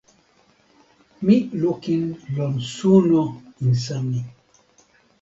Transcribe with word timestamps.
mi 1.25 1.35
lukin 1.61 2.03
lon 2.39 2.53
suno 2.71 3.23
insa 3.69 3.97
mi. 4.11 4.21